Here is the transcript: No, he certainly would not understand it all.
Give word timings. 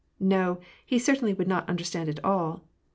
No, 0.19 0.59
he 0.83 0.97
certainly 0.97 1.31
would 1.31 1.47
not 1.47 1.69
understand 1.69 2.09
it 2.09 2.19
all. 2.23 2.63